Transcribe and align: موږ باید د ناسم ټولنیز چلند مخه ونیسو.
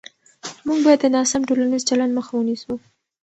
موږ 0.67 0.79
باید 0.85 0.99
د 1.03 1.07
ناسم 1.15 1.41
ټولنیز 1.47 1.81
چلند 1.89 2.11
مخه 2.17 2.31
ونیسو. 2.35 2.73